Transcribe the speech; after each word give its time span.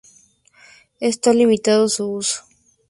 Esto 0.99 1.29
ha 1.29 1.33
limitado 1.35 1.87
su 1.87 2.09
uso. 2.11 2.43